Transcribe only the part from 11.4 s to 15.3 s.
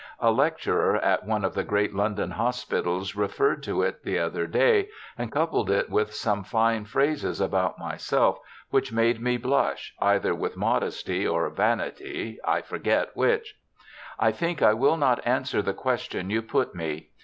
vanity, I forget which. * I thmk I will not